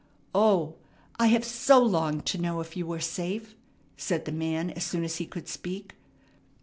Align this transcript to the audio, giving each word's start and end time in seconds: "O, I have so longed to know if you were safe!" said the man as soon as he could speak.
"O, 0.33 0.77
I 1.19 1.27
have 1.27 1.45
so 1.45 1.79
longed 1.79 2.25
to 2.25 2.39
know 2.39 2.59
if 2.59 2.75
you 2.75 2.87
were 2.87 2.99
safe!" 2.99 3.53
said 3.97 4.25
the 4.25 4.31
man 4.31 4.71
as 4.71 4.83
soon 4.83 5.03
as 5.03 5.17
he 5.17 5.27
could 5.27 5.47
speak. 5.47 5.93